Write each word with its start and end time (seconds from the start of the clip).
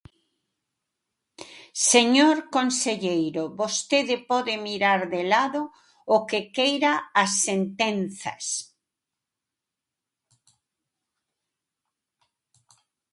Señor 1.91 2.37
conselleiro, 2.55 3.43
vostede 3.61 4.15
pode 4.29 4.53
mirar 4.67 5.01
de 5.13 5.23
lado 5.33 5.61
o 6.15 6.17
que 6.29 6.39
queira 6.57 6.93
as 7.23 7.31
sentenzas. 7.47 8.45